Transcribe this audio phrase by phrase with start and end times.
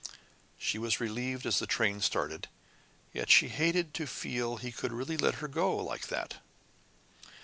[0.57, 2.47] She was relieved as the train started
[3.13, 6.37] yet she hated to feel he could really let her go like that!